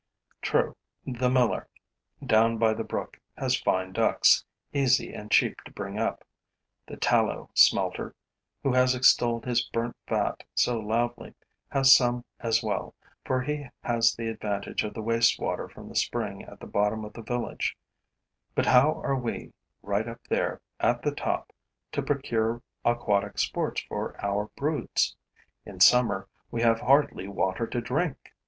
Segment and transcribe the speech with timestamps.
[0.41, 0.75] True,
[1.05, 1.67] the miller,
[2.25, 4.43] down by the brook, has fine ducks,
[4.73, 6.23] easy and cheap to bring up;
[6.87, 8.15] the tallow smelter,
[8.63, 11.35] who has extolled his burnt fat so loudly,
[11.69, 15.95] has some as well, for he has the advantage of the waste water from the
[15.95, 17.77] spring at the bottom of the village;
[18.55, 21.53] but how are we, right up there, at the top,
[21.91, 25.15] to procure aquatic sports for our broods?
[25.63, 28.33] In summer, we have hardly water to drink!